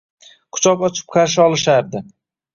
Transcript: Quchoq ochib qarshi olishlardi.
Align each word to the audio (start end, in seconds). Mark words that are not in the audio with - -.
Quchoq 0.57 0.81
ochib 0.87 1.13
qarshi 1.17 1.39
olishlardi. 1.45 2.05